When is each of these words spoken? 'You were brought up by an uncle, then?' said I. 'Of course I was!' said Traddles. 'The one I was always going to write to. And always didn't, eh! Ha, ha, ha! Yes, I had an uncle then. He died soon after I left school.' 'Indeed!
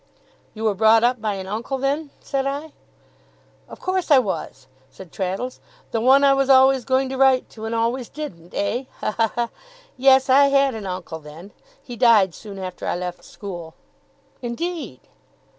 'You 0.55 0.63
were 0.63 0.73
brought 0.73 1.03
up 1.03 1.21
by 1.21 1.35
an 1.35 1.45
uncle, 1.45 1.77
then?' 1.77 2.09
said 2.19 2.47
I. 2.47 2.71
'Of 3.69 3.79
course 3.79 4.09
I 4.09 4.17
was!' 4.17 4.65
said 4.89 5.11
Traddles. 5.11 5.59
'The 5.91 6.01
one 6.01 6.23
I 6.23 6.33
was 6.33 6.49
always 6.49 6.85
going 6.85 7.07
to 7.09 7.17
write 7.17 7.51
to. 7.51 7.65
And 7.65 7.75
always 7.75 8.09
didn't, 8.09 8.55
eh! 8.55 8.85
Ha, 9.01 9.11
ha, 9.11 9.31
ha! 9.35 9.49
Yes, 9.97 10.27
I 10.27 10.45
had 10.47 10.73
an 10.73 10.87
uncle 10.87 11.19
then. 11.19 11.51
He 11.83 11.97
died 11.97 12.33
soon 12.33 12.57
after 12.57 12.87
I 12.87 12.95
left 12.95 13.23
school.' 13.23 13.75
'Indeed! 14.41 15.01